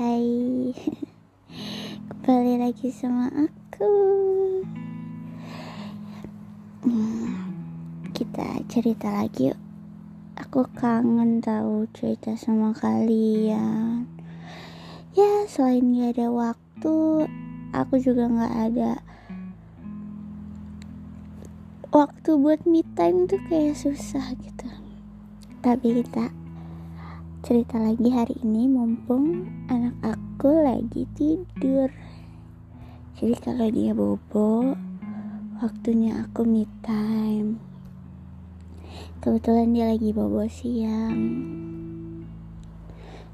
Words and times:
Hai. 0.00 0.72
Kembali 2.08 2.56
lagi 2.56 2.88
sama 2.88 3.28
aku. 3.28 3.92
Hmm, 6.88 7.36
Kita 8.08 8.64
cerita 8.64 9.12
lagi 9.12 9.52
yuk. 9.52 9.60
Aku 10.40 10.64
kangen 10.72 11.44
tahu 11.44 11.84
cerita 11.92 12.32
sama 12.32 12.72
kalian. 12.72 14.08
Ya 15.12 15.44
selain 15.44 15.92
gak 15.92 16.16
ada 16.16 16.32
waktu 16.32 17.28
Aku 17.76 18.00
juga 18.00 18.24
gak 18.24 18.72
ada 18.72 19.04
Waktu 21.92 22.40
buat 22.40 22.64
me 22.64 22.80
time 22.96 23.28
tuh 23.28 23.44
kayak 23.52 23.76
susah 23.76 24.32
gitu. 24.40 24.64
Tapi 25.60 26.00
kita 26.00 26.39
cerita 27.50 27.82
lagi 27.82 28.14
hari 28.14 28.38
ini. 28.46 28.70
Mumpung 28.70 29.42
anak 29.66 29.98
aku 30.06 30.54
lagi 30.62 31.02
tidur. 31.18 31.90
Jadi 33.18 33.34
kalau 33.42 33.66
dia 33.74 33.90
bobo. 33.90 34.78
Waktunya 35.58 36.22
aku 36.22 36.46
me 36.46 36.70
time. 36.86 37.58
Kebetulan 39.18 39.74
dia 39.74 39.90
lagi 39.90 40.14
bobo 40.14 40.46
siang. 40.46 41.18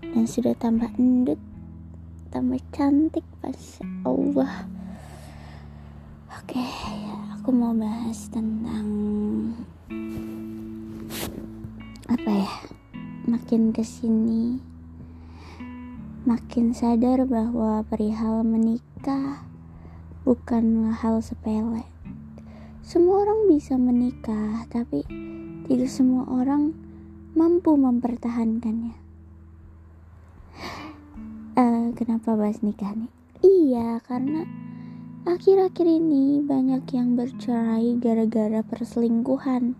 Dan 0.00 0.24
sudah 0.24 0.56
tambah 0.56 0.88
endut 0.96 1.36
tambah 2.32 2.56
cantik 2.72 3.28
pas 3.44 3.84
Allah. 4.00 4.64
Oke 6.40 6.64
aku 7.36 7.52
mau 7.52 7.76
bahas 7.76 8.32
tentang 8.32 8.88
apa 12.08 12.30
ya 12.32 12.52
makin 13.26 13.74
ke 13.74 13.82
sini 13.82 14.62
makin 16.26 16.74
sadar 16.74 17.22
bahwa 17.22 17.86
perihal 17.86 18.42
menikah 18.42 19.46
bukanlah 20.26 20.90
hal 20.90 21.22
sepele. 21.22 21.86
Semua 22.82 23.22
orang 23.22 23.46
bisa 23.46 23.78
menikah, 23.78 24.66
tapi 24.66 25.06
tidak 25.70 25.86
semua 25.86 26.26
orang 26.26 26.74
mampu 27.38 27.78
mempertahankannya. 27.78 28.98
Uh, 31.54 31.94
kenapa 31.94 32.34
bahas 32.34 32.58
nikah 32.58 32.90
nih? 32.90 33.12
Iya, 33.46 34.02
karena 34.02 34.42
akhir-akhir 35.30 35.86
ini 35.86 36.42
banyak 36.42 36.90
yang 36.90 37.14
bercerai 37.14 38.02
gara-gara 38.02 38.66
perselingkuhan 38.66 39.78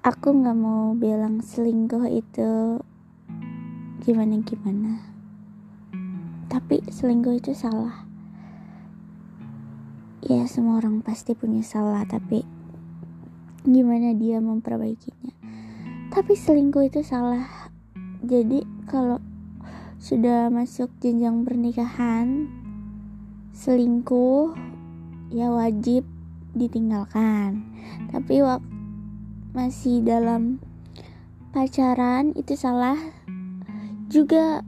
aku 0.00 0.32
nggak 0.32 0.56
mau 0.56 0.96
bilang 0.96 1.44
selingkuh 1.44 2.08
itu 2.08 2.80
gimana 4.00 4.40
gimana 4.40 5.10
tapi 6.50 6.82
selingkuh 6.82 7.38
itu 7.38 7.54
salah. 7.54 8.02
Ya 10.18 10.42
semua 10.50 10.82
orang 10.82 10.98
pasti 10.98 11.38
punya 11.38 11.62
salah 11.62 12.02
tapi 12.02 12.42
gimana 13.62 14.10
dia 14.18 14.42
memperbaikinya? 14.42 15.30
Tapi 16.10 16.34
selingkuh 16.34 16.90
itu 16.90 17.06
salah. 17.06 17.70
Jadi 18.26 18.66
kalau 18.90 19.22
sudah 20.02 20.50
masuk 20.50 20.90
jenjang 20.98 21.46
pernikahan 21.46 22.50
selingkuh 23.54 24.50
ya 25.30 25.54
wajib 25.54 26.02
ditinggalkan. 26.58 27.62
Tapi 28.10 28.42
waktu 28.42 28.69
masih 29.50 29.98
dalam 30.06 30.62
pacaran 31.50 32.30
itu 32.38 32.54
salah. 32.54 32.98
Juga 34.06 34.62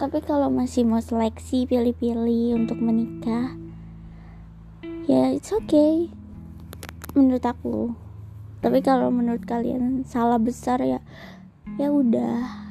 tapi 0.00 0.24
kalau 0.24 0.48
masih 0.48 0.88
mau 0.88 1.02
seleksi 1.02 1.68
pilih-pilih 1.68 2.56
untuk 2.56 2.80
menikah 2.80 3.52
ya 5.04 5.34
it's 5.34 5.52
okay. 5.52 6.08
Menurut 7.12 7.44
aku. 7.44 7.92
Tapi 8.62 8.78
kalau 8.80 9.10
menurut 9.10 9.42
kalian 9.44 10.06
salah 10.06 10.38
besar 10.38 10.78
ya 10.80 11.02
ya 11.76 11.90
udah. 11.90 12.70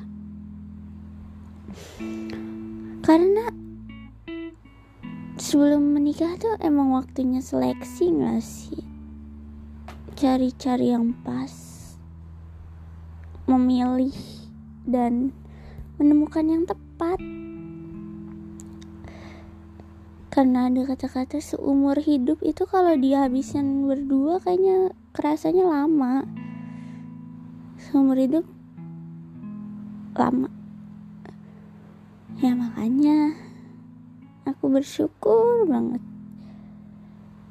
Karena 3.03 3.51
sebelum 5.37 5.93
menikah 5.93 6.33
tuh 6.39 6.55
emang 6.63 6.95
waktunya 6.95 7.41
seleksi 7.43 8.09
gak 8.15 8.41
sih 8.41 8.88
cari-cari 10.19 10.91
yang 10.91 11.15
pas, 11.23 11.47
memilih 13.47 14.11
dan 14.83 15.31
menemukan 15.95 16.43
yang 16.43 16.63
tepat. 16.67 17.23
Karena 20.27 20.67
ada 20.67 20.83
kata-kata 20.91 21.39
seumur 21.39 22.03
hidup 22.03 22.43
itu 22.43 22.67
kalau 22.67 22.99
dihabiskan 22.99 23.87
berdua 23.87 24.43
kayaknya 24.43 24.91
kerasanya 25.15 25.63
lama. 25.63 26.27
Seumur 27.79 28.19
hidup 28.19 28.43
lama. 30.19 30.51
Ya 32.43 32.59
makanya 32.59 33.39
aku 34.43 34.67
bersyukur 34.67 35.63
banget. 35.63 36.03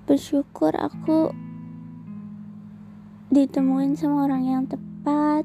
Bersyukur 0.04 0.76
aku 0.76 1.47
ditemuin 3.28 3.92
sama 3.96 4.24
orang 4.24 4.44
yang 4.44 4.64
tepat. 4.64 5.44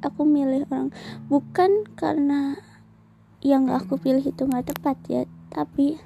Aku 0.00 0.24
milih 0.24 0.64
orang 0.72 0.88
bukan 1.28 1.84
karena 1.92 2.56
yang 3.44 3.68
gak 3.68 3.84
aku 3.84 4.00
pilih 4.00 4.24
itu 4.24 4.48
gak 4.48 4.72
tepat 4.72 4.96
ya 5.12 5.22
tapi 5.52 6.00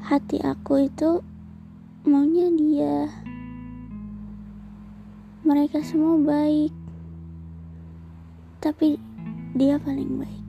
hati 0.00 0.40
aku 0.40 0.88
itu 0.88 1.20
maunya 2.08 2.48
dia. 2.56 2.98
Mereka 5.44 5.84
semua 5.84 6.16
baik 6.16 6.72
tapi 8.60 9.00
dia 9.56 9.80
paling 9.80 10.20
baik 10.20 10.39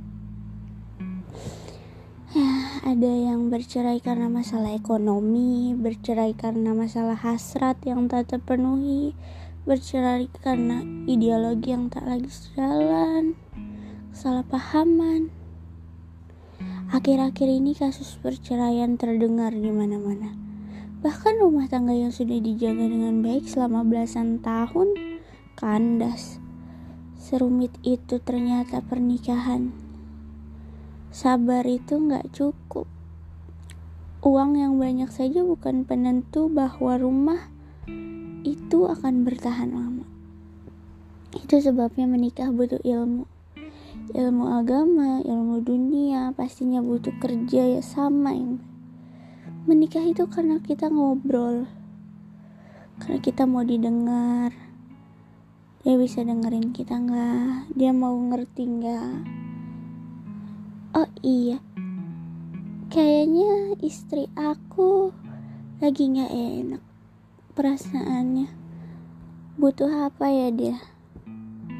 ada 2.31 3.11
yang 3.11 3.51
bercerai 3.51 3.99
karena 3.99 4.31
masalah 4.31 4.71
ekonomi, 4.71 5.75
bercerai 5.75 6.31
karena 6.31 6.71
masalah 6.71 7.19
hasrat 7.19 7.75
yang 7.83 8.07
tak 8.07 8.31
terpenuhi, 8.31 9.11
bercerai 9.67 10.31
karena 10.39 10.79
ideologi 11.11 11.75
yang 11.75 11.91
tak 11.91 12.07
lagi 12.07 12.31
sejalan, 12.31 13.35
kesalahpahaman. 14.15 15.27
Akhir-akhir 16.95 17.51
ini 17.51 17.75
kasus 17.75 18.15
perceraian 18.15 18.95
terdengar 18.95 19.51
di 19.51 19.67
mana-mana. 19.67 20.31
Bahkan 21.03 21.35
rumah 21.43 21.67
tangga 21.67 21.91
yang 21.91 22.15
sudah 22.15 22.39
dijaga 22.39 22.87
dengan 22.87 23.19
baik 23.19 23.43
selama 23.43 23.83
belasan 23.83 24.39
tahun 24.39 25.19
kandas. 25.59 26.39
Serumit 27.19 27.75
itu 27.83 28.23
ternyata 28.23 28.79
pernikahan 28.79 29.80
sabar 31.11 31.67
itu 31.67 31.99
nggak 31.99 32.31
cukup. 32.31 32.87
Uang 34.23 34.55
yang 34.55 34.79
banyak 34.79 35.11
saja 35.11 35.43
bukan 35.43 35.83
penentu 35.83 36.47
bahwa 36.47 36.95
rumah 36.95 37.51
itu 38.47 38.87
akan 38.87 39.27
bertahan 39.27 39.75
lama. 39.75 40.07
Itu 41.35 41.59
sebabnya 41.59 42.07
menikah 42.07 42.47
butuh 42.55 42.79
ilmu. 42.79 43.27
Ilmu 44.15 44.45
agama, 44.55 45.19
ilmu 45.19 45.59
dunia, 45.59 46.31
pastinya 46.31 46.79
butuh 46.79 47.11
kerja 47.19 47.75
ya 47.75 47.83
sama 47.83 48.31
yang 48.31 48.63
menikah 49.67 50.07
itu 50.07 50.23
karena 50.31 50.63
kita 50.63 50.87
ngobrol. 50.87 51.67
Karena 53.03 53.19
kita 53.19 53.43
mau 53.43 53.67
didengar. 53.67 54.55
Dia 55.83 55.99
bisa 55.99 56.23
dengerin 56.23 56.71
kita 56.71 57.03
nggak? 57.03 57.73
Dia 57.75 57.91
mau 57.91 58.15
ngerti 58.15 58.63
nggak? 58.63 59.40
Oh 60.91 61.07
iya, 61.23 61.55
kayaknya 62.91 63.79
istri 63.79 64.27
aku 64.35 65.15
lagi 65.79 66.11
gak 66.11 66.27
enak 66.27 66.83
perasaannya. 67.55 68.51
Butuh 69.55 70.11
apa 70.11 70.27
ya 70.27 70.51
dia? 70.51 70.83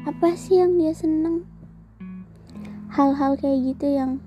Apa 0.08 0.32
sih 0.32 0.64
yang 0.64 0.80
dia 0.80 0.96
seneng? 0.96 1.44
Hal-hal 2.88 3.36
kayak 3.36 3.76
gitu 3.76 3.92
yang 3.92 4.24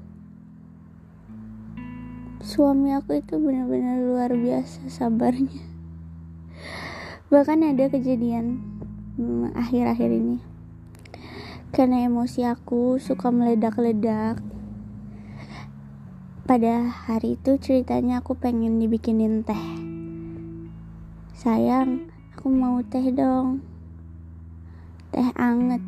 suami 2.45 2.93
aku 2.93 3.25
itu 3.25 3.41
benar-benar 3.41 3.97
luar 4.05 4.37
biasa 4.37 4.85
sabarnya. 4.85 5.65
Bahkan 7.33 7.73
ada 7.73 7.89
kejadian 7.89 8.61
hmm, 9.17 9.49
akhir-akhir 9.57 10.13
ini 10.13 10.37
karena 11.73 12.05
emosi 12.07 12.45
aku 12.47 13.01
suka 13.01 13.33
meledak-ledak 13.33 14.39
pada 16.45 16.93
hari 17.09 17.41
itu 17.41 17.57
ceritanya 17.57 18.21
aku 18.21 18.37
pengen 18.37 18.77
dibikinin 18.77 19.41
teh. 19.41 19.57
Sayang 21.33 22.05
aku 22.37 22.53
mau 22.53 22.85
teh 22.85 23.01
dong. 23.09 23.65
Teh 25.09 25.25
anget. 25.33 25.81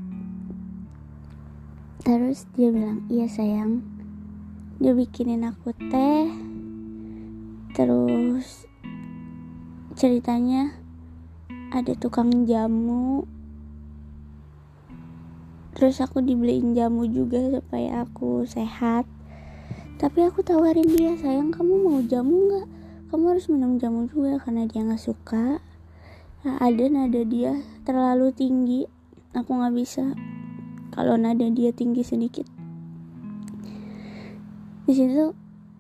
Terus 2.02 2.50
dia 2.58 2.74
bilang 2.74 3.06
iya 3.06 3.30
sayang. 3.30 3.86
Dia 4.82 4.98
bikinin 4.98 5.46
aku 5.46 5.78
teh. 5.94 6.26
Terus 7.78 8.66
ceritanya 9.94 10.74
ada 11.70 11.94
tukang 11.94 12.50
jamu. 12.50 13.30
Terus 15.78 16.02
aku 16.02 16.26
dibeliin 16.26 16.74
jamu 16.74 17.06
juga 17.06 17.46
supaya 17.54 18.10
aku 18.10 18.42
sehat 18.50 19.06
tapi 19.98 20.22
aku 20.22 20.46
tawarin 20.46 20.86
dia 20.94 21.18
sayang 21.18 21.50
kamu 21.50 21.74
mau 21.82 21.98
jamu 22.06 22.46
nggak? 22.46 22.68
Kamu 23.10 23.34
harus 23.34 23.50
minum 23.50 23.82
jamu 23.82 24.06
juga 24.06 24.38
karena 24.38 24.70
dia 24.70 24.86
nggak 24.86 25.02
suka. 25.02 25.58
Nah, 26.46 26.56
ada 26.62 26.86
nada 26.86 27.26
dia 27.26 27.58
terlalu 27.82 28.30
tinggi. 28.30 28.86
Aku 29.34 29.58
nggak 29.58 29.74
bisa. 29.74 30.14
Kalau 30.94 31.18
nada 31.18 31.50
dia 31.50 31.74
tinggi 31.74 32.06
sedikit. 32.06 32.46
Di 34.86 34.94
situ 34.94 35.34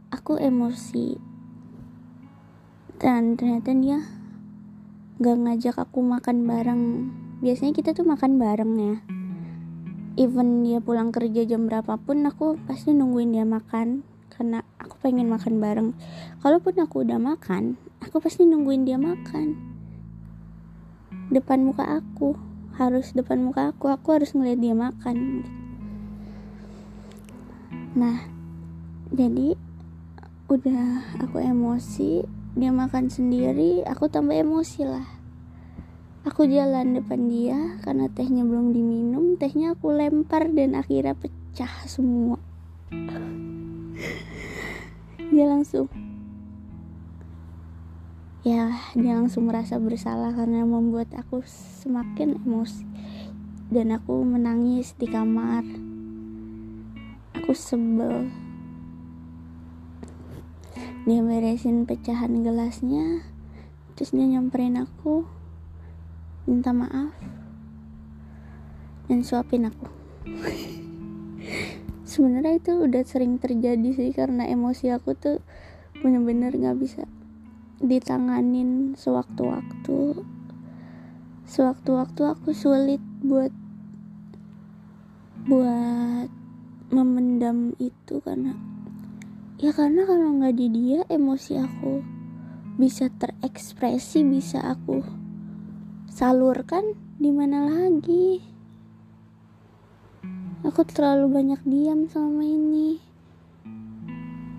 aku 0.10 0.42
emosi. 0.42 1.14
Dan 2.98 3.38
ternyata 3.38 3.70
dia 3.78 4.02
nggak 5.22 5.38
ngajak 5.46 5.76
aku 5.78 6.02
makan 6.02 6.50
bareng. 6.50 6.84
Biasanya 7.46 7.70
kita 7.70 7.94
tuh 7.94 8.10
makan 8.10 8.42
bareng 8.42 8.74
ya 8.82 9.17
even 10.18 10.66
dia 10.66 10.82
pulang 10.82 11.14
kerja 11.14 11.46
jam 11.46 11.70
berapapun 11.70 12.26
aku 12.26 12.58
pasti 12.66 12.92
nungguin 12.92 13.32
dia 13.38 13.46
makan. 13.46 14.04
Karena 14.34 14.62
aku 14.78 14.98
pengen 15.02 15.30
makan 15.30 15.62
bareng. 15.62 15.90
Kalaupun 16.42 16.78
aku 16.82 17.06
udah 17.06 17.22
makan 17.22 17.78
aku 18.02 18.22
pasti 18.22 18.46
nungguin 18.46 18.86
dia 18.86 18.96
makan. 18.96 19.58
Depan 21.34 21.68
muka 21.68 21.84
aku 21.84 22.38
harus 22.78 23.12
depan 23.12 23.42
muka 23.42 23.74
aku 23.74 23.90
aku 23.90 24.16
harus 24.16 24.32
ngeliat 24.32 24.60
dia 24.62 24.76
makan. 24.78 25.44
Nah 27.98 28.24
jadi 29.12 29.58
udah 30.48 31.20
aku 31.20 31.44
emosi 31.44 32.24
dia 32.56 32.72
makan 32.72 33.12
sendiri 33.12 33.84
aku 33.84 34.08
tambah 34.08 34.34
emosi 34.34 34.88
lah 34.88 35.17
Aku 36.28 36.44
jalan 36.44 37.00
depan 37.00 37.32
dia 37.32 37.80
karena 37.88 38.12
tehnya 38.12 38.44
belum 38.44 38.76
diminum, 38.76 39.40
tehnya 39.40 39.80
aku 39.80 39.96
lempar 39.96 40.52
dan 40.52 40.76
akhirnya 40.76 41.16
pecah 41.16 41.88
semua. 41.88 42.36
Dia 45.32 45.48
langsung 45.48 45.88
ya 48.44 48.76
dia 48.96 49.14
langsung 49.16 49.52
merasa 49.52 49.76
bersalah 49.76 50.32
karena 50.32 50.64
membuat 50.64 51.12
aku 51.16 51.44
semakin 51.48 52.44
emosi 52.44 52.84
dan 53.72 53.96
aku 53.96 54.20
menangis 54.28 55.00
di 55.00 55.08
kamar. 55.08 55.64
Aku 57.40 57.56
sebel. 57.56 58.28
Dia 61.08 61.24
beresin 61.24 61.88
pecahan 61.88 62.44
gelasnya, 62.44 63.24
terus 63.96 64.12
dia 64.12 64.28
nyamperin 64.28 64.76
aku 64.76 65.38
minta 66.48 66.72
maaf. 66.72 67.12
Dan 69.12 69.22
suapin 69.22 69.68
aku. 69.68 69.88
Sebenarnya 72.08 72.56
itu 72.56 72.74
udah 72.88 73.04
sering 73.04 73.36
terjadi 73.38 73.92
sih 73.92 74.16
karena 74.16 74.48
emosi 74.48 74.96
aku 74.96 75.12
tuh 75.14 75.44
bener-bener 76.00 76.56
gak 76.56 76.80
bisa 76.80 77.04
ditanganin 77.84 78.96
sewaktu-waktu. 78.96 80.24
Sewaktu-waktu 81.44 82.22
aku 82.24 82.56
sulit 82.56 83.04
buat 83.20 83.52
buat 85.48 86.28
memendam 86.92 87.72
itu 87.80 88.20
karena 88.20 88.52
ya 89.56 89.72
karena 89.72 90.04
kalau 90.04 90.36
nggak 90.40 90.60
di 90.60 90.68
dia 90.68 91.00
emosi 91.08 91.56
aku 91.56 92.04
bisa 92.76 93.08
terekspresi 93.08 94.28
bisa 94.28 94.60
aku 94.60 95.17
salurkan 96.08 96.96
di 97.20 97.30
mana 97.30 97.68
lagi. 97.68 98.42
Aku 100.64 100.84
terlalu 100.84 101.32
banyak 101.32 101.62
diam 101.68 102.08
selama 102.10 102.44
ini. 102.44 103.00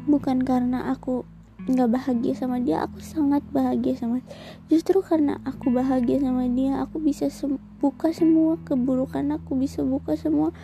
Bukan 0.08 0.44
karena 0.44 0.92
aku 0.92 1.24
nggak 1.68 1.90
bahagia 1.92 2.32
sama 2.32 2.64
dia 2.64 2.80
aku 2.80 2.96
sangat 3.04 3.44
bahagia 3.52 3.92
sama 3.92 4.24
justru 4.72 5.04
karena 5.04 5.36
aku 5.44 5.68
bahagia 5.68 6.16
sama 6.16 6.48
dia 6.48 6.80
aku 6.80 6.96
bisa 6.96 7.28
sem 7.28 7.60
buka 7.76 8.08
semua 8.08 8.56
keburukan 8.64 9.36
aku 9.36 9.52
bisa 9.52 9.84
buka 9.84 10.16
semua 10.16 10.56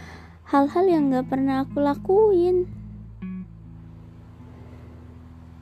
hal-hal 0.48 0.84
yang 0.84 1.08
nggak 1.08 1.28
pernah 1.28 1.64
aku 1.64 1.80
lakuin. 1.80 2.68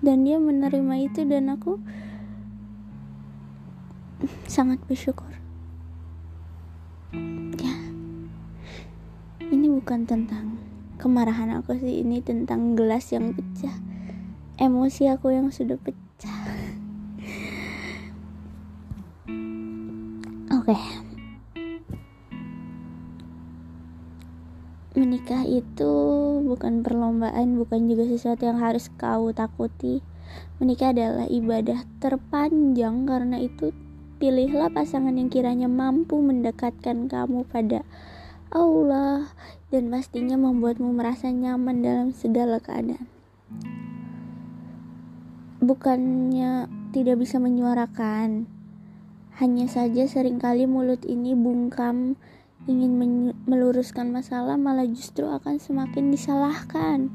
Dan 0.02 0.26
dia 0.26 0.42
menerima 0.42 0.94
itu 0.98 1.22
dan 1.22 1.46
aku 1.54 1.78
sangat 4.52 4.84
bersyukur. 4.84 5.32
Ya. 7.56 7.72
Ini 9.48 9.66
bukan 9.80 10.04
tentang 10.04 10.60
kemarahan 11.00 11.56
aku 11.56 11.72
sih 11.80 12.04
ini 12.04 12.20
tentang 12.20 12.76
gelas 12.76 13.08
yang 13.16 13.32
pecah. 13.32 13.72
Emosi 14.60 15.08
aku 15.08 15.32
yang 15.32 15.48
sudah 15.48 15.80
pecah. 15.80 16.36
Oke. 20.52 20.76
Okay. 20.76 20.84
menikah 24.92 25.48
itu 25.48 25.94
bukan 26.44 26.84
perlombaan 26.84 27.56
bukan 27.56 27.88
juga 27.88 28.04
sesuatu 28.04 28.44
yang 28.44 28.60
harus 28.60 28.92
kau 29.00 29.32
takuti. 29.32 30.04
Menikah 30.60 30.92
adalah 30.92 31.24
ibadah 31.32 31.88
terpanjang 31.96 33.08
karena 33.08 33.40
itu 33.40 33.72
Pilihlah 34.22 34.70
pasangan 34.70 35.18
yang 35.18 35.26
kiranya 35.26 35.66
mampu 35.66 36.22
mendekatkan 36.22 37.10
kamu 37.10 37.42
pada 37.42 37.82
Allah 38.54 39.34
dan 39.74 39.90
pastinya 39.90 40.38
membuatmu 40.38 40.94
merasa 40.94 41.26
nyaman 41.34 41.82
dalam 41.82 42.14
segala 42.14 42.62
keadaan. 42.62 43.10
Bukannya 45.58 46.70
tidak 46.94 47.18
bisa 47.18 47.42
menyuarakan, 47.42 48.46
hanya 49.42 49.66
saja 49.66 50.06
sering 50.06 50.38
kali 50.38 50.70
mulut 50.70 51.02
ini 51.02 51.34
bungkam 51.34 52.14
ingin 52.70 52.94
meluruskan 53.42 54.14
masalah 54.14 54.54
malah 54.54 54.86
justru 54.86 55.26
akan 55.26 55.58
semakin 55.58 56.14
disalahkan. 56.14 57.10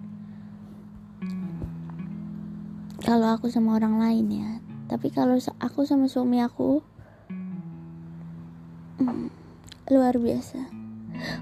Kalau 3.00 3.32
aku 3.32 3.48
sama 3.48 3.80
orang 3.80 3.96
lain 3.96 4.28
ya, 4.28 4.52
tapi 4.92 5.08
kalau 5.08 5.40
aku 5.64 5.88
sama 5.88 6.12
suami 6.12 6.44
aku, 6.44 6.84
Luar 9.88 10.20
biasa. 10.20 10.68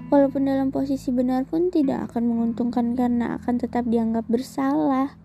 Walaupun 0.08 0.46
dalam 0.46 0.70
posisi 0.70 1.10
benar 1.10 1.44
pun 1.44 1.68
tidak 1.68 2.10
akan 2.10 2.30
menguntungkan 2.30 2.94
karena 2.94 3.36
akan 3.42 3.58
tetap 3.58 3.84
dianggap 3.90 4.24
bersalah. 4.30 5.18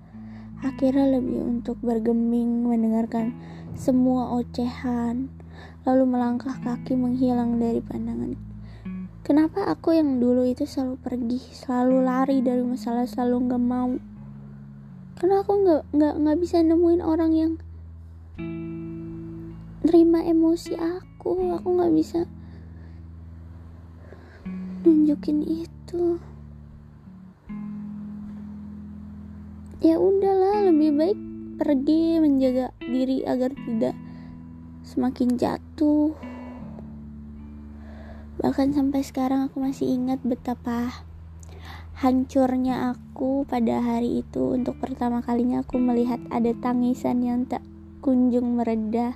Akhirnya 0.61 1.17
lebih 1.17 1.41
untuk 1.41 1.77
bergeming 1.81 2.65
mendengarkan 2.65 3.33
semua 3.77 4.33
ocehan, 4.37 5.29
lalu 5.85 6.03
melangkah 6.05 6.53
kaki 6.61 6.93
menghilang 6.93 7.57
dari 7.57 7.81
pandangan. 7.81 8.37
Kenapa 9.21 9.69
aku 9.69 9.93
yang 9.93 10.17
dulu 10.17 10.45
itu 10.45 10.65
selalu 10.65 10.97
pergi, 11.01 11.39
selalu 11.53 12.01
lari 12.01 12.41
dari 12.41 12.65
masalah, 12.65 13.05
selalu 13.05 13.49
nggak 13.49 13.63
mau? 13.63 13.91
Karena 15.17 15.45
aku 15.45 15.53
nggak 15.61 15.81
nggak 15.93 16.13
nggak 16.25 16.37
bisa 16.41 16.57
nemuin 16.65 17.01
orang 17.05 17.31
yang 17.37 17.51
nerima 19.81 20.25
emosi 20.25 20.73
aku 20.77 21.10
aku 21.29 21.67
nggak 21.77 21.93
bisa 21.93 22.25
nunjukin 24.81 25.45
itu. 25.45 26.17
Ya 29.81 30.01
udahlah 30.01 30.69
lebih 30.73 30.91
baik 30.97 31.19
pergi 31.61 32.17
menjaga 32.17 32.73
diri 32.81 33.21
agar 33.21 33.53
tidak 33.53 33.93
semakin 34.81 35.37
jatuh. 35.37 36.17
Bahkan 38.41 38.73
sampai 38.73 39.05
sekarang 39.05 39.45
aku 39.45 39.61
masih 39.61 39.85
ingat 39.93 40.17
betapa 40.25 41.05
hancurnya 42.01 42.97
aku 42.97 43.45
pada 43.45 43.77
hari 43.85 44.25
itu. 44.25 44.57
Untuk 44.57 44.81
pertama 44.81 45.21
kalinya 45.21 45.61
aku 45.61 45.77
melihat 45.77 46.17
ada 46.33 46.49
tangisan 46.57 47.21
yang 47.21 47.45
tak 47.45 47.61
kunjung 48.01 48.57
meredah 48.57 49.13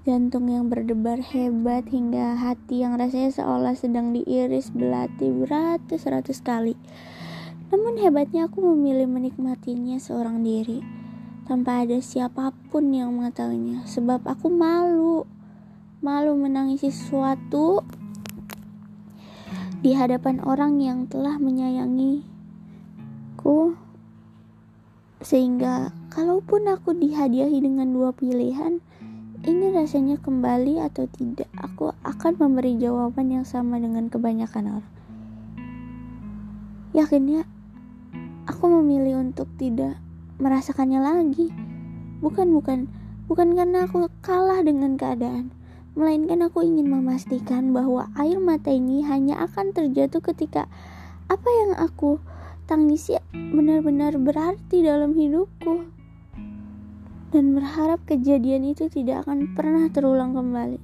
jantung 0.00 0.48
yang 0.48 0.72
berdebar 0.72 1.20
hebat 1.20 1.84
hingga 1.92 2.32
hati 2.40 2.80
yang 2.80 2.96
rasanya 2.96 3.36
seolah 3.36 3.76
sedang 3.76 4.16
diiris 4.16 4.72
belati 4.72 5.28
beratus-ratus 5.28 6.40
kali. 6.40 6.72
Namun 7.68 8.00
hebatnya 8.00 8.48
aku 8.48 8.64
memilih 8.72 9.04
menikmatinya 9.04 10.00
seorang 10.00 10.40
diri 10.40 10.80
tanpa 11.44 11.84
ada 11.84 12.00
siapa 12.00 12.56
pun 12.72 12.88
yang 12.96 13.12
mengetahuinya 13.12 13.84
sebab 13.84 14.24
aku 14.24 14.48
malu. 14.48 15.28
malu 16.00 16.32
menangisi 16.32 16.88
sesuatu 16.88 17.84
di 19.84 19.92
hadapan 19.92 20.40
orang 20.40 20.80
yang 20.80 21.04
telah 21.04 21.36
menyayangiku 21.36 22.24
sehingga 25.20 25.92
kalaupun 26.08 26.72
aku 26.72 26.96
dihadiahi 26.96 27.60
dengan 27.60 27.92
dua 27.92 28.16
pilihan 28.16 28.80
ingin 29.50 29.74
rasanya 29.74 30.14
kembali 30.22 30.78
atau 30.78 31.10
tidak 31.10 31.50
aku 31.58 31.90
akan 32.06 32.38
memberi 32.38 32.78
jawaban 32.78 33.34
yang 33.34 33.42
sama 33.42 33.82
dengan 33.82 34.06
kebanyakan 34.06 34.78
orang. 34.78 34.94
Yakinnya 36.94 37.42
aku 38.46 38.70
memilih 38.70 39.18
untuk 39.18 39.50
tidak 39.58 39.98
merasakannya 40.38 41.02
lagi. 41.02 41.50
Bukan 42.22 42.54
bukan 42.54 42.86
bukan 43.26 43.58
karena 43.58 43.90
aku 43.90 44.06
kalah 44.22 44.62
dengan 44.62 44.94
keadaan. 44.94 45.50
Melainkan 45.98 46.46
aku 46.46 46.62
ingin 46.62 46.86
memastikan 46.86 47.74
bahwa 47.74 48.06
air 48.14 48.38
mata 48.38 48.70
ini 48.70 49.02
hanya 49.02 49.42
akan 49.50 49.74
terjatuh 49.74 50.22
ketika 50.22 50.70
apa 51.26 51.50
yang 51.66 51.74
aku 51.74 52.22
tangisi 52.70 53.18
benar-benar 53.34 54.14
berarti 54.14 54.86
dalam 54.86 55.18
hidupku 55.18 55.99
dan 57.30 57.54
berharap 57.54 58.02
kejadian 58.06 58.68
itu 58.68 58.90
tidak 58.90 59.26
akan 59.26 59.54
pernah 59.54 59.86
terulang 59.90 60.34
kembali. 60.34 60.78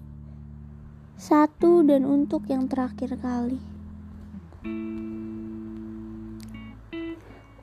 Satu 1.19 1.83
dan 1.83 2.07
untuk 2.07 2.47
yang 2.51 2.71
terakhir 2.71 3.19
kali. 3.21 3.59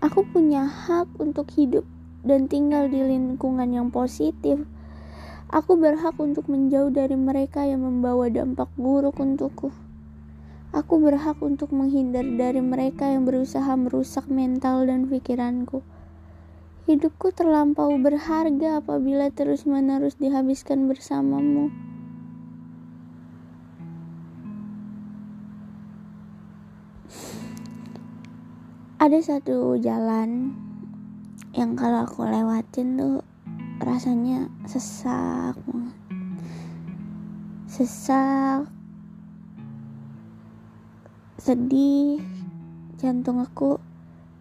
Aku 0.03 0.27
punya 0.29 0.67
hak 0.67 1.09
untuk 1.19 1.49
hidup 1.55 1.87
dan 2.27 2.51
tinggal 2.51 2.91
di 2.91 2.99
lingkungan 2.99 3.71
yang 3.71 3.87
positif 3.87 4.61
Aku 5.53 5.77
berhak 5.77 6.17
untuk 6.17 6.49
menjauh 6.49 6.89
dari 6.89 7.13
mereka 7.13 7.61
yang 7.61 7.85
membawa 7.85 8.25
dampak 8.25 8.73
buruk 8.73 9.21
untukku. 9.21 9.69
Aku 10.73 10.97
berhak 10.97 11.37
untuk 11.45 11.69
menghindar 11.69 12.25
dari 12.25 12.57
mereka 12.57 13.13
yang 13.13 13.29
berusaha 13.29 13.69
merusak 13.77 14.25
mental 14.33 14.89
dan 14.89 15.05
pikiranku. 15.05 15.85
Hidupku 16.83 17.31
terlampau 17.31 17.95
berharga 17.95 18.83
apabila 18.83 19.31
terus-menerus 19.31 20.19
dihabiskan 20.19 20.91
bersamamu. 20.91 21.71
Ada 28.99 29.19
satu 29.19 29.79
jalan 29.79 30.55
yang 31.53 31.77
kalau 31.77 32.03
aku 32.03 32.25
lewatin 32.25 32.97
tuh 32.97 33.21
rasanya 33.83 34.49
sesak 34.65 35.53
banget 35.69 35.97
sesak 37.69 38.65
sedih 41.37 42.17
jantung 42.97 43.43
aku 43.43 43.77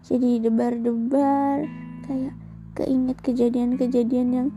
jadi 0.07 0.41
debar-debar 0.41 1.69
kayak 2.03 2.35
keinget 2.75 3.15
kejadian-kejadian 3.23 4.29
yang 4.33 4.49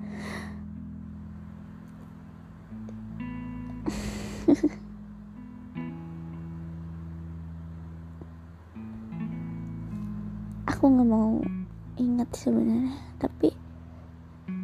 aku 10.70 10.84
nggak 10.90 11.06
mau 11.06 11.38
ingat 11.98 12.30
sebenarnya 12.34 12.98
tapi 13.22 13.54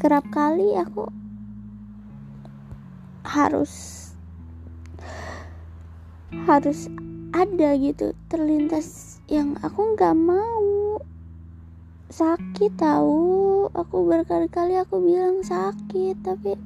kerap 0.02 0.26
kali 0.34 0.74
aku 0.74 1.06
harus 3.22 4.02
harus 6.44 6.90
ada 7.32 7.78
gitu 7.78 8.12
terlintas 8.26 9.16
yang 9.30 9.54
aku 9.62 9.94
nggak 9.94 10.16
mau 10.18 10.71
sakit 12.12 12.76
tahu 12.76 13.72
aku 13.72 14.04
berkali-kali 14.04 14.76
aku 14.76 15.00
bilang 15.00 15.40
sakit 15.40 16.20
tapi 16.20 16.60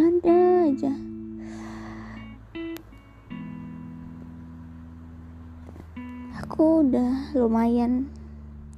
ada 0.00 0.64
aja. 0.64 0.92
Aku 6.40 6.88
udah 6.88 7.36
lumayan 7.36 8.08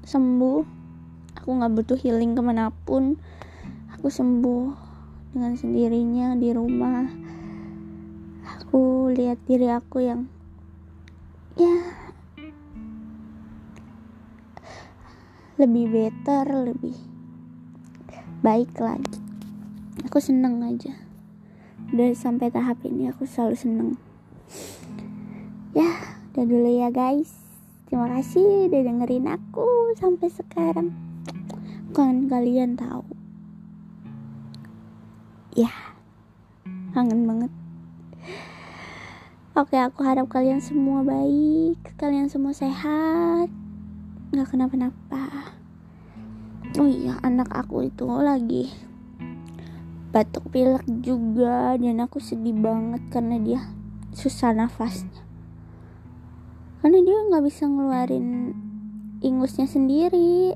sembuh. 0.02 0.66
Aku 1.38 1.48
nggak 1.62 1.72
butuh 1.78 1.94
healing 1.94 2.34
ke 2.34 2.42
mana 2.42 2.74
pun. 2.82 3.14
Aku 3.94 4.10
sembuh 4.10 4.74
dengan 5.30 5.54
sendirinya 5.54 6.34
di 6.34 6.50
rumah. 6.50 7.06
Aku 8.58 9.14
lihat 9.14 9.38
diri 9.46 9.70
aku 9.70 10.02
yang 10.02 10.26
ya 11.54 12.02
lebih 15.54 15.86
better 15.86 16.50
lebih 16.50 16.98
baik 18.42 18.74
lagi. 18.82 19.22
Aku 20.02 20.18
seneng 20.18 20.58
aja. 20.66 20.98
Dari 21.94 22.10
sampai 22.10 22.50
tahap 22.50 22.82
ini 22.82 23.06
aku 23.06 23.22
selalu 23.22 23.54
seneng. 23.54 23.90
Ya 25.70 26.18
udah 26.34 26.44
dulu 26.44 26.66
ya 26.66 26.90
guys. 26.90 27.30
Terima 27.86 28.10
kasih 28.18 28.66
udah 28.66 28.82
dengerin 28.82 29.30
aku 29.30 29.94
sampai 29.94 30.26
sekarang. 30.26 30.90
Kan 31.94 32.26
kalian 32.26 32.74
tahu. 32.74 33.06
Ya 35.54 35.70
kangen 36.90 37.30
banget. 37.30 37.52
Oke 39.54 39.78
aku 39.78 40.02
harap 40.02 40.26
kalian 40.26 40.58
semua 40.58 41.06
baik 41.06 41.78
kalian 41.94 42.26
semua 42.26 42.50
sehat 42.50 43.63
nggak 44.34 44.50
kenapa-napa. 44.50 45.54
Oh 46.74 46.90
iya 46.90 47.22
anak 47.22 47.54
aku 47.54 47.86
itu 47.86 48.02
lagi 48.02 48.66
batuk 50.10 50.50
pilek 50.50 50.86
juga 51.02 51.74
dan 51.74 52.02
aku 52.02 52.22
sedih 52.22 52.54
banget 52.54 53.02
karena 53.14 53.38
dia 53.38 53.60
susah 54.14 54.54
nafasnya. 54.54 55.22
Karena 56.82 56.98
dia 57.02 57.18
nggak 57.30 57.44
bisa 57.46 57.66
ngeluarin 57.66 58.54
ingusnya 59.22 59.66
sendiri. 59.66 60.54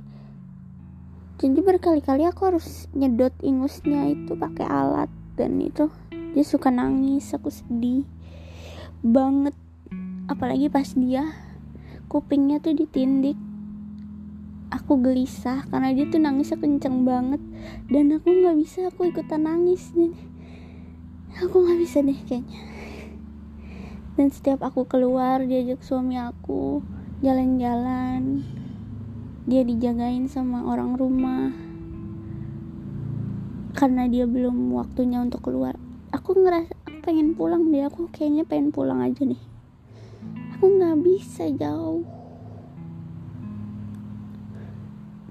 Jadi 1.38 1.58
berkali-kali 1.62 2.26
aku 2.26 2.50
harus 2.50 2.86
nyedot 2.94 3.34
ingusnya 3.42 4.10
itu 4.10 4.34
pakai 4.34 4.66
alat 4.66 5.10
dan 5.38 5.58
itu 5.62 5.86
dia 6.34 6.42
suka 6.42 6.70
nangis 6.70 7.30
aku 7.30 7.50
sedih 7.50 8.02
banget. 9.06 9.54
Apalagi 10.26 10.66
pas 10.66 10.86
dia 10.98 11.30
kupingnya 12.06 12.62
tuh 12.62 12.78
ditindik 12.78 13.47
aku 14.68 15.00
gelisah 15.00 15.64
karena 15.68 15.92
dia 15.96 16.06
tuh 16.08 16.20
nangisnya 16.20 16.58
kenceng 16.60 17.04
banget. 17.04 17.42
Dan 17.88 18.14
aku 18.14 18.28
nggak 18.28 18.56
bisa 18.60 18.88
aku 18.88 19.08
ikutan 19.08 19.44
nangis 19.48 19.92
nih. 19.96 20.14
Aku 21.44 21.64
nggak 21.64 21.78
bisa 21.80 22.02
deh 22.04 22.18
kayaknya. 22.26 22.62
Dan 24.18 24.28
setiap 24.34 24.66
aku 24.66 24.84
keluar 24.84 25.44
diajak 25.46 25.80
suami 25.80 26.18
aku 26.18 26.82
jalan-jalan 27.22 28.42
dia 29.48 29.62
dijagain 29.64 30.26
sama 30.28 30.66
orang 30.66 30.98
rumah. 30.98 31.54
Karena 33.78 34.10
dia 34.10 34.26
belum 34.26 34.74
waktunya 34.74 35.22
untuk 35.22 35.46
keluar. 35.46 35.78
Aku 36.10 36.34
ngerasa 36.34 36.74
aku 36.84 36.98
pengen 37.06 37.38
pulang 37.38 37.70
deh. 37.70 37.86
Aku 37.86 38.10
kayaknya 38.10 38.42
pengen 38.42 38.74
pulang 38.74 39.00
aja 39.04 39.22
nih 39.22 39.38
aku 40.58 40.74
nggak 40.74 40.98
bisa 41.06 41.46
jauh 41.54 42.02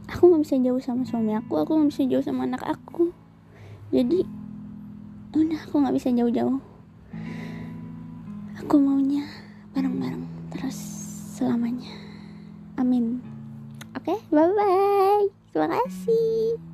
aku 0.08 0.24
nggak 0.32 0.44
bisa 0.44 0.56
jauh 0.60 0.82
sama 0.82 1.04
suami 1.04 1.32
aku 1.36 1.54
aku 1.60 1.72
nggak 1.78 1.90
bisa 1.92 2.04
jauh 2.08 2.24
sama 2.24 2.48
anak 2.48 2.64
aku 2.64 3.12
jadi 3.92 4.24
udah 5.38 5.60
aku 5.64 5.76
nggak 5.84 5.96
bisa 5.96 6.10
jauh-jauh 6.12 6.60
aku 8.60 8.76
maunya 8.82 9.24
bareng-bareng 9.72 10.26
terus 10.52 10.78
selamanya 11.38 11.94
amin 12.80 13.22
Oke, 13.98 14.14
okay? 14.14 14.20
bye 14.30 14.46
bye. 14.54 15.26
Terima 15.50 15.68
kasih. 15.74 16.67